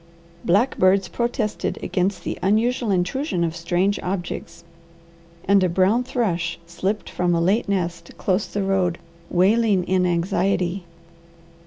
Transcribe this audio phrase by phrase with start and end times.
[0.43, 4.63] Blackbirds protested against the unusual intrusion of strange objects,
[5.45, 8.97] and a brown thrush slipped from a late nest close the road
[9.29, 10.85] wailing in anxiety.